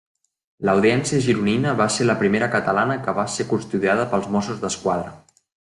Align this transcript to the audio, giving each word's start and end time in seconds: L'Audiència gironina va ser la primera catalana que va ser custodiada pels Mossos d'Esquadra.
L'Audiència 0.67 1.19
gironina 1.25 1.75
va 1.83 1.87
ser 1.97 2.09
la 2.09 2.17
primera 2.23 2.49
catalana 2.57 2.97
que 3.07 3.17
va 3.21 3.29
ser 3.37 3.49
custodiada 3.55 4.11
pels 4.15 4.31
Mossos 4.37 4.65
d'Esquadra. 4.67 5.19